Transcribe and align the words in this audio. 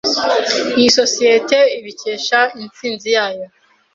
Iyi 0.79 0.89
sosiyete 0.99 1.57
ibikesha 1.79 2.39
intsinzi 2.61 3.07
yayo. 3.15 3.45